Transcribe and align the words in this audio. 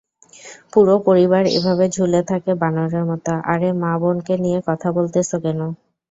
পুরো 0.73 0.93
পরিবার 1.07 1.43
এভাবে 1.51 1.85
ঝুলে 1.89 2.21
থাকে 2.29 2.51
বানরের 2.61 3.03
মতো--- 3.05 3.43
আরে 3.45 3.69
মা-বোনকে 3.81 4.33
নিয়ে 4.37 4.59
কথা 4.67 4.87
বলতেছ 4.97 5.29
কেন? 5.43 5.59